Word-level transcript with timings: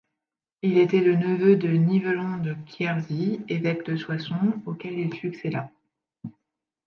Il 0.63 0.79
était 0.79 1.01
le 1.03 1.15
neveu 1.15 1.55
de 1.57 1.67
Nivelon 1.69 2.37
de 2.37 2.55
Quierzy, 2.65 3.41
évêque 3.49 3.85
de 3.85 3.95
Soissons 3.95 4.59
auquel 4.65 4.97
il 4.97 5.13
succéda. 5.13 5.69